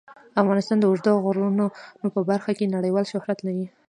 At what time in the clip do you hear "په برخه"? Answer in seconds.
2.15-2.51